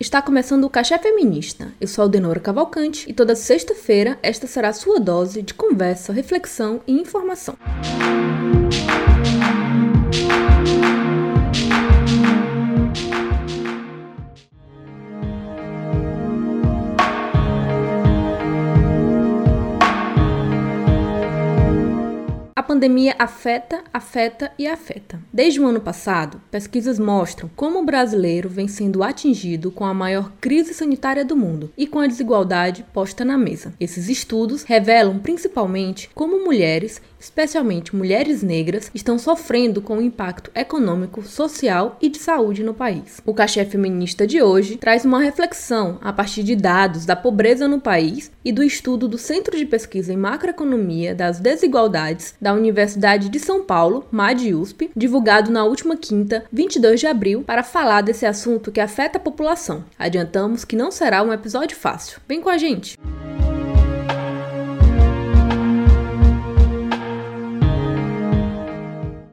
Está 0.00 0.20
começando 0.20 0.64
o 0.64 0.70
Cachê 0.70 0.98
Feminista. 0.98 1.72
Eu 1.80 1.86
sou 1.86 2.02
a 2.02 2.04
Aldenora 2.06 2.40
Cavalcante 2.40 3.08
e 3.08 3.12
toda 3.12 3.36
sexta-feira 3.36 4.18
esta 4.22 4.46
será 4.46 4.70
a 4.70 4.72
sua 4.72 4.98
dose 4.98 5.42
de 5.42 5.54
conversa, 5.54 6.12
reflexão 6.12 6.80
e 6.86 6.92
informação. 6.92 7.56
Pandemia 22.66 23.14
afeta, 23.16 23.84
afeta 23.94 24.50
e 24.58 24.66
afeta. 24.66 25.20
Desde 25.32 25.60
o 25.60 25.66
ano 25.66 25.80
passado, 25.80 26.40
pesquisas 26.50 26.98
mostram 26.98 27.48
como 27.54 27.78
o 27.78 27.84
brasileiro 27.84 28.48
vem 28.48 28.66
sendo 28.66 29.04
atingido 29.04 29.70
com 29.70 29.84
a 29.84 29.94
maior 29.94 30.32
crise 30.40 30.74
sanitária 30.74 31.24
do 31.24 31.36
mundo 31.36 31.72
e 31.78 31.86
com 31.86 32.00
a 32.00 32.08
desigualdade 32.08 32.84
posta 32.92 33.24
na 33.24 33.38
mesa. 33.38 33.72
Esses 33.78 34.08
estudos 34.08 34.64
revelam 34.64 35.20
principalmente 35.20 36.10
como 36.12 36.44
mulheres 36.44 37.00
especialmente 37.18 37.94
mulheres 37.94 38.42
negras, 38.42 38.90
estão 38.94 39.18
sofrendo 39.18 39.80
com 39.80 39.98
o 39.98 40.02
impacto 40.02 40.50
econômico, 40.54 41.22
social 41.22 41.96
e 42.00 42.08
de 42.08 42.18
saúde 42.18 42.62
no 42.62 42.74
país. 42.74 43.20
O 43.24 43.34
Cachê 43.34 43.64
Feminista 43.64 44.26
de 44.26 44.42
hoje 44.42 44.76
traz 44.76 45.04
uma 45.04 45.20
reflexão 45.20 45.98
a 46.00 46.12
partir 46.12 46.42
de 46.42 46.54
dados 46.54 47.04
da 47.04 47.16
pobreza 47.16 47.66
no 47.66 47.80
país 47.80 48.30
e 48.44 48.52
do 48.52 48.62
estudo 48.62 49.08
do 49.08 49.18
Centro 49.18 49.56
de 49.56 49.66
Pesquisa 49.66 50.12
em 50.12 50.16
Macroeconomia 50.16 51.14
das 51.14 51.40
Desigualdades 51.40 52.34
da 52.40 52.52
Universidade 52.56 53.28
de 53.28 53.38
São 53.38 53.62
Paulo, 53.62 54.06
MAD-USP, 54.10 54.90
divulgado 54.96 55.50
na 55.50 55.64
última 55.64 55.96
quinta, 55.96 56.44
22 56.52 57.00
de 57.00 57.06
abril, 57.06 57.44
para 57.46 57.62
falar 57.62 58.00
desse 58.00 58.26
assunto 58.26 58.72
que 58.72 58.80
afeta 58.80 59.18
a 59.18 59.20
população. 59.20 59.84
Adiantamos 59.98 60.64
que 60.64 60.76
não 60.76 60.90
será 60.90 61.22
um 61.22 61.32
episódio 61.32 61.76
fácil. 61.76 62.20
Vem 62.28 62.40
com 62.40 62.48
a 62.48 62.58
gente! 62.58 62.98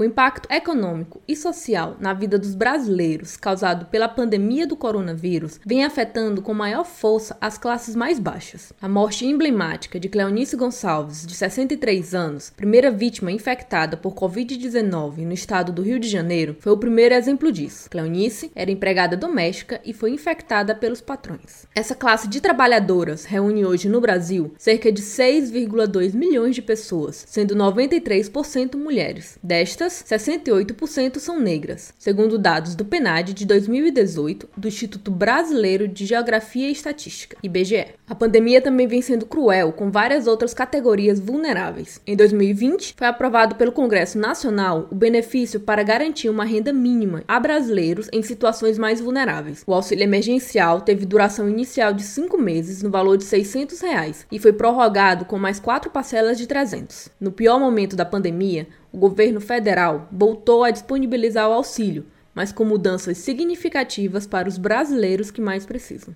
O 0.00 0.04
impacto 0.04 0.48
econômico 0.48 1.20
e 1.26 1.34
social 1.34 1.96
na 1.98 2.14
vida 2.14 2.38
dos 2.38 2.54
brasileiros 2.54 3.36
causado 3.36 3.86
pela 3.86 4.08
pandemia 4.08 4.64
do 4.64 4.76
coronavírus 4.76 5.58
vem 5.66 5.84
afetando 5.84 6.40
com 6.40 6.54
maior 6.54 6.84
força 6.84 7.36
as 7.40 7.58
classes 7.58 7.96
mais 7.96 8.20
baixas. 8.20 8.72
A 8.80 8.88
morte 8.88 9.26
emblemática 9.26 9.98
de 9.98 10.08
Cleonice 10.08 10.54
Gonçalves, 10.54 11.26
de 11.26 11.34
63 11.34 12.14
anos, 12.14 12.52
primeira 12.56 12.92
vítima 12.92 13.32
infectada 13.32 13.96
por 13.96 14.14
Covid-19 14.14 15.24
no 15.24 15.32
estado 15.32 15.72
do 15.72 15.82
Rio 15.82 15.98
de 15.98 16.08
Janeiro, 16.08 16.56
foi 16.60 16.70
o 16.70 16.78
primeiro 16.78 17.16
exemplo 17.16 17.50
disso. 17.50 17.90
Cleonice 17.90 18.52
era 18.54 18.70
empregada 18.70 19.16
doméstica 19.16 19.80
e 19.84 19.92
foi 19.92 20.12
infectada 20.12 20.76
pelos 20.76 21.00
patrões. 21.00 21.66
Essa 21.74 21.96
classe 21.96 22.28
de 22.28 22.40
trabalhadoras 22.40 23.24
reúne 23.24 23.66
hoje 23.66 23.88
no 23.88 24.00
Brasil 24.00 24.54
cerca 24.58 24.92
de 24.92 25.02
6,2 25.02 26.14
milhões 26.14 26.54
de 26.54 26.62
pessoas, 26.62 27.24
sendo 27.26 27.56
93% 27.56 28.76
mulheres. 28.76 29.36
Destas, 29.42 29.87
Destas, 29.88 30.04
68% 30.06 31.18
são 31.18 31.40
negras, 31.40 31.94
segundo 31.98 32.38
dados 32.38 32.74
do 32.74 32.84
PNAD 32.84 33.32
de 33.32 33.46
2018 33.46 34.48
do 34.56 34.68
Instituto 34.68 35.10
Brasileiro 35.10 35.88
de 35.88 36.04
Geografia 36.04 36.68
e 36.68 36.72
Estatística, 36.72 37.36
IBGE. 37.42 37.86
A 38.06 38.14
pandemia 38.14 38.60
também 38.60 38.86
vem 38.86 39.00
sendo 39.00 39.24
cruel 39.24 39.72
com 39.72 39.90
várias 39.90 40.26
outras 40.26 40.52
categorias 40.52 41.18
vulneráveis. 41.18 42.00
Em 42.06 42.14
2020, 42.14 42.94
foi 42.96 43.06
aprovado 43.06 43.54
pelo 43.54 43.72
Congresso 43.72 44.18
Nacional 44.18 44.88
o 44.90 44.94
benefício 44.94 45.60
para 45.60 45.82
garantir 45.82 46.28
uma 46.28 46.44
renda 46.44 46.72
mínima 46.72 47.24
a 47.26 47.40
brasileiros 47.40 48.08
em 48.12 48.22
situações 48.22 48.78
mais 48.78 49.00
vulneráveis. 49.00 49.62
O 49.66 49.72
auxílio 49.72 50.04
emergencial 50.04 50.82
teve 50.82 51.06
duração 51.06 51.48
inicial 51.48 51.94
de 51.94 52.02
cinco 52.02 52.36
meses 52.36 52.82
no 52.82 52.90
valor 52.90 53.16
de 53.16 53.24
600 53.24 53.80
reais, 53.80 54.26
e 54.30 54.38
foi 54.38 54.52
prorrogado 54.52 55.24
com 55.24 55.38
mais 55.38 55.58
quatro 55.58 55.90
parcelas 55.90 56.36
de 56.36 56.46
300. 56.46 57.08
No 57.20 57.32
pior 57.32 57.58
momento 57.58 57.96
da 57.96 58.04
pandemia, 58.04 58.66
o 58.92 58.98
governo 58.98 59.40
federal 59.40 60.08
voltou 60.10 60.64
a 60.64 60.70
disponibilizar 60.70 61.48
o 61.48 61.52
auxílio, 61.52 62.06
mas 62.34 62.52
com 62.52 62.64
mudanças 62.64 63.18
significativas 63.18 64.26
para 64.26 64.48
os 64.48 64.58
brasileiros 64.58 65.30
que 65.30 65.40
mais 65.40 65.66
precisam. 65.66 66.14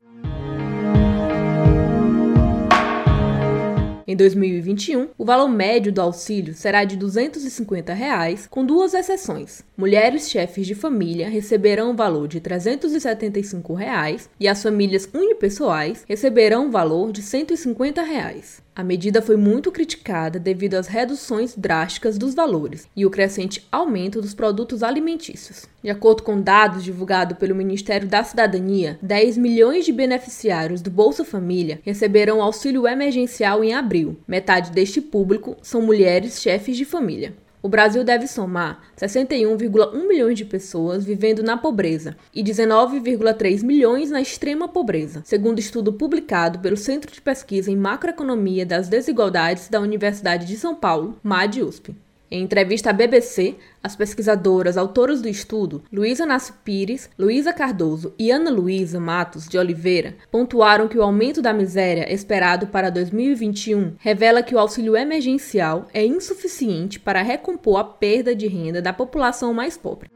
Em 4.07 4.17
2021, 4.17 5.09
o 5.17 5.25
valor 5.25 5.49
médio 5.49 5.91
do 5.91 6.01
auxílio 6.01 6.53
será 6.55 6.85
de 6.85 6.97
250 6.97 7.95
reais, 7.95 8.47
com 8.47 8.63
duas 8.63 8.93
exceções. 8.93 9.65
Mulheres 9.75 10.29
chefes 10.29 10.67
de 10.67 10.75
família 10.75 11.31
receberão 11.31 11.93
o 11.93 11.97
valor 11.97 12.29
de 12.29 12.39
375 12.39 13.73
reais, 13.73 14.29
e 14.39 14.47
as 14.47 14.63
famílias 14.63 15.09
unipessoais 15.15 16.05
receberão 16.07 16.67
o 16.67 16.71
valor 16.71 17.11
de 17.11 17.23
150 17.23 18.03
reais. 18.03 18.61
A 18.75 18.83
medida 18.83 19.21
foi 19.21 19.37
muito 19.37 19.71
criticada 19.71 20.39
devido 20.39 20.77
às 20.77 20.87
reduções 20.87 21.55
drásticas 21.55 22.17
dos 22.17 22.35
valores 22.35 22.89
e 22.97 23.05
o 23.05 23.11
crescente 23.11 23.67
aumento 23.71 24.21
dos 24.23 24.33
produtos 24.33 24.83
alimentícios. 24.83 25.67
De 25.83 25.91
acordo 25.91 26.23
com 26.23 26.41
dados 26.41 26.83
divulgados 26.83 27.37
pelo 27.37 27.55
Ministério 27.55 28.09
da 28.09 28.25
Cidadania, 28.25 28.99
10 29.03 29.37
milhões 29.37 29.85
de 29.85 29.93
beneficiários 29.93 30.81
do 30.81 30.91
Bolsa 30.91 31.23
Família 31.23 31.81
receberão 31.85 32.41
auxílio 32.41 32.89
emergencial 32.89 33.63
em 33.63 33.75
abril. 33.75 34.17
Metade 34.27 34.71
deste 34.71 35.03
público 35.03 35.55
são 35.61 35.83
mulheres 35.83 36.41
chefes 36.41 36.75
de 36.75 36.87
família. 36.87 37.35
O 37.63 37.69
Brasil 37.69 38.03
deve 38.03 38.27
somar 38.27 38.83
61,1 39.01 40.09
milhões 40.09 40.37
de 40.37 40.45
pessoas 40.45 41.05
vivendo 41.05 41.45
na 41.45 41.57
pobreza 41.57 42.17
e 42.35 42.43
19,3 42.43 43.63
milhões 43.63 44.11
na 44.11 44.21
extrema 44.21 44.67
pobreza, 44.67 45.23
segundo 45.25 45.61
estudo 45.61 45.93
publicado 45.93 46.59
pelo 46.59 46.77
Centro 46.77 47.13
de 47.13 47.21
Pesquisa 47.21 47.71
em 47.71 47.77
Macroeconomia 47.77 48.67
das 48.67 48.89
Desigualdades 48.89 49.69
da 49.69 49.79
Universidade 49.79 50.45
de 50.45 50.57
São 50.57 50.75
Paulo, 50.75 51.17
MAD-USP. 51.23 51.95
Em 52.35 52.45
entrevista 52.45 52.89
à 52.89 52.93
BBC, 52.95 53.57
as 53.83 53.95
pesquisadoras 53.95 54.79
autoras 54.79 55.21
do 55.21 55.29
estudo, 55.29 55.83
Luísa 55.93 56.25
Nassi 56.25 56.55
Pires, 56.65 57.11
Luísa 57.19 57.53
Cardoso 57.53 58.15
e 58.19 58.31
Ana 58.31 58.51
Luísa 58.51 58.99
Matos 58.99 59.47
de 59.47 59.59
Oliveira, 59.59 60.17
pontuaram 60.31 60.89
que 60.89 60.97
o 60.97 61.03
aumento 61.03 61.43
da 61.43 61.53
miséria 61.53 62.11
esperado 62.11 62.69
para 62.69 62.89
2021 62.89 63.97
revela 63.99 64.43
que 64.43 64.55
o 64.55 64.59
auxílio 64.59 64.97
emergencial 64.97 65.87
é 65.93 66.07
insuficiente 66.07 66.99
para 66.99 67.21
recompor 67.21 67.77
a 67.77 67.85
perda 67.85 68.35
de 68.35 68.47
renda 68.47 68.81
da 68.81 68.95
população 68.95 69.53
mais 69.53 69.77
pobre. 69.77 70.09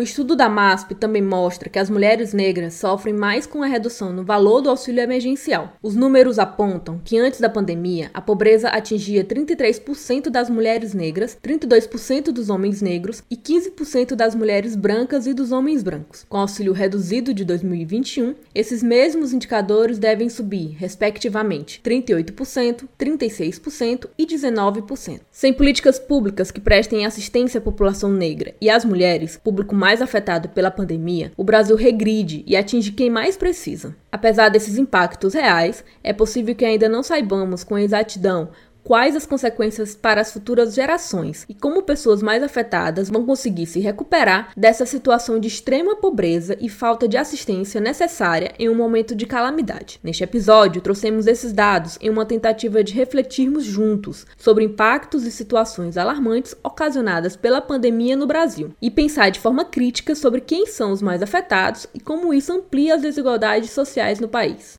O 0.00 0.02
estudo 0.02 0.34
da 0.34 0.48
MASP 0.48 0.94
também 0.94 1.20
mostra 1.20 1.68
que 1.68 1.78
as 1.78 1.90
mulheres 1.90 2.32
negras 2.32 2.72
sofrem 2.72 3.12
mais 3.12 3.44
com 3.44 3.62
a 3.62 3.66
redução 3.66 4.14
no 4.14 4.24
valor 4.24 4.62
do 4.62 4.70
auxílio 4.70 5.02
emergencial. 5.02 5.74
Os 5.82 5.94
números 5.94 6.38
apontam 6.38 6.98
que 7.04 7.18
antes 7.18 7.38
da 7.38 7.50
pandemia, 7.50 8.10
a 8.14 8.20
pobreza 8.22 8.70
atingia 8.70 9.22
33% 9.22 10.30
das 10.30 10.48
mulheres 10.48 10.94
negras, 10.94 11.36
32% 11.44 12.32
dos 12.32 12.48
homens 12.48 12.80
negros 12.80 13.22
e 13.30 13.36
15% 13.36 14.14
das 14.14 14.34
mulheres 14.34 14.74
brancas 14.74 15.26
e 15.26 15.34
dos 15.34 15.52
homens 15.52 15.82
brancos. 15.82 16.24
Com 16.30 16.38
o 16.38 16.40
auxílio 16.40 16.72
reduzido 16.72 17.34
de 17.34 17.44
2021, 17.44 18.36
esses 18.54 18.82
mesmos 18.82 19.34
indicadores 19.34 19.98
devem 19.98 20.30
subir, 20.30 20.76
respectivamente, 20.78 21.78
38%, 21.84 22.88
36% 22.98 24.08
e 24.16 24.24
19%. 24.24 25.20
Sem 25.30 25.52
políticas 25.52 25.98
públicas 25.98 26.50
que 26.50 26.58
prestem 26.58 27.04
assistência 27.04 27.58
à 27.58 27.60
população 27.60 28.10
negra 28.10 28.54
e 28.62 28.70
às 28.70 28.82
mulheres, 28.82 29.36
público 29.36 29.74
mais 29.74 29.89
afetado 30.02 30.50
pela 30.50 30.70
pandemia, 30.70 31.32
o 31.36 31.42
Brasil 31.42 31.74
regride 31.74 32.44
e 32.46 32.54
atinge 32.54 32.92
quem 32.92 33.08
mais 33.08 33.36
precisa. 33.36 33.96
Apesar 34.12 34.50
desses 34.50 34.76
impactos 34.76 35.34
reais, 35.34 35.82
é 36.04 36.12
possível 36.12 36.54
que 36.54 36.64
ainda 36.64 36.88
não 36.88 37.02
saibamos 37.02 37.64
com 37.64 37.78
exatidão 37.78 38.50
quais 38.84 39.16
as 39.16 39.26
consequências 39.26 39.94
para 39.94 40.20
as 40.20 40.32
futuras 40.32 40.74
gerações 40.74 41.44
e 41.48 41.54
como 41.54 41.82
pessoas 41.82 42.22
mais 42.22 42.42
afetadas 42.42 43.08
vão 43.08 43.24
conseguir 43.24 43.66
se 43.66 43.80
recuperar 43.80 44.52
dessa 44.56 44.86
situação 44.86 45.38
de 45.38 45.48
extrema 45.48 45.96
pobreza 45.96 46.56
e 46.60 46.68
falta 46.68 47.06
de 47.06 47.16
assistência 47.16 47.80
necessária 47.80 48.52
em 48.58 48.68
um 48.68 48.74
momento 48.74 49.14
de 49.14 49.26
calamidade. 49.26 50.00
Neste 50.02 50.24
episódio, 50.24 50.80
trouxemos 50.80 51.26
esses 51.26 51.52
dados 51.52 51.98
em 52.00 52.10
uma 52.10 52.26
tentativa 52.26 52.82
de 52.82 52.92
refletirmos 52.92 53.64
juntos 53.64 54.26
sobre 54.36 54.64
impactos 54.64 55.24
e 55.24 55.30
situações 55.30 55.96
alarmantes 55.96 56.54
ocasionadas 56.62 57.36
pela 57.36 57.60
pandemia 57.60 58.16
no 58.16 58.26
Brasil 58.26 58.72
e 58.80 58.90
pensar 58.90 59.30
de 59.30 59.40
forma 59.40 59.64
crítica 59.64 60.14
sobre 60.14 60.40
quem 60.40 60.66
são 60.66 60.92
os 60.92 61.02
mais 61.02 61.22
afetados 61.22 61.86
e 61.94 62.00
como 62.00 62.34
isso 62.34 62.52
amplia 62.52 62.94
as 62.94 63.02
desigualdades 63.02 63.70
sociais 63.70 64.20
no 64.20 64.28
país. 64.28 64.78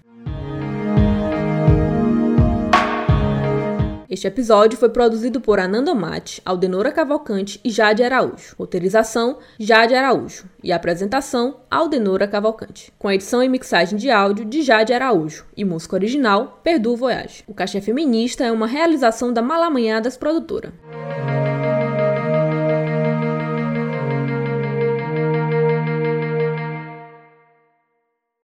Este 4.12 4.28
episódio 4.28 4.78
foi 4.78 4.90
produzido 4.90 5.40
por 5.40 5.58
Ananda 5.58 5.96
Mate, 5.96 6.42
Aldenora 6.44 6.92
Cavalcante 6.92 7.62
e 7.64 7.70
Jade 7.70 8.04
Araújo. 8.04 8.58
Roteirização: 8.60 9.38
Jade 9.58 9.96
Araújo. 9.96 10.50
E 10.62 10.74
apresentação: 10.74 11.62
Aldenora 11.72 12.28
Cavalcante. 12.28 12.92
Com 13.00 13.08
a 13.08 13.16
edição 13.16 13.42
e 13.42 13.48
mixagem 13.48 13.98
de 13.98 14.12
áudio 14.12 14.44
de 14.44 14.64
Jade 14.64 14.92
Araújo. 14.92 15.46
E 15.56 15.64
música 15.64 15.96
original: 15.96 16.60
Perdu 16.62 16.94
Voyage. 16.94 17.46
O 17.48 17.54
Cachê 17.54 17.80
Feminista 17.80 18.44
é 18.44 18.52
uma 18.52 18.68
realização 18.68 19.32
da 19.32 19.42
Malamanhadas 19.42 20.18
Produtora. 20.18 20.74